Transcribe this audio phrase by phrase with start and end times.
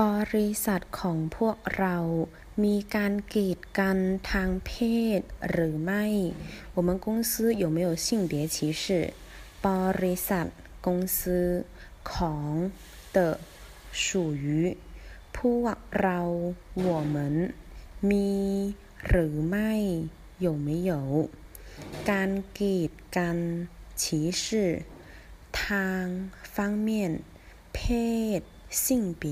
[0.00, 0.02] บ
[0.34, 1.96] ริษัทของพวกเรา
[2.64, 3.98] มีการกีดกัน
[4.30, 4.72] ทางเพ
[5.18, 6.04] ศหรือไม่
[6.76, 7.32] 我们公司
[7.62, 8.84] 有没有性别歧视
[9.66, 9.68] บ
[10.02, 10.46] ริษัท
[10.86, 11.18] 公司
[12.10, 12.48] ของ
[13.16, 13.18] 的
[14.02, 14.04] 属
[14.44, 14.48] 于
[15.36, 16.20] พวกเรา
[16.86, 17.16] 我们
[18.10, 18.32] มี
[19.08, 19.72] หรือไม่
[20.44, 20.92] 有没有
[22.10, 23.38] การกีดกัน
[24.02, 24.04] 歧
[24.42, 24.44] 视
[25.60, 26.04] ทาง
[26.54, 26.56] 方
[26.86, 26.88] 面
[27.74, 27.78] เพ
[28.38, 28.40] ศ
[28.84, 29.24] 性别